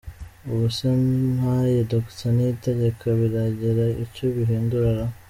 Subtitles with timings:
[0.49, 0.87] Ubu se
[1.41, 5.05] maye Dr Niyitegeka biragira icyo bihindura ra?